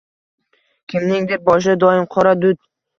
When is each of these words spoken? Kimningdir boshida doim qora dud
Kimningdir 0.95 1.45
boshida 1.51 1.79
doim 1.87 2.13
qora 2.19 2.37
dud 2.45 2.67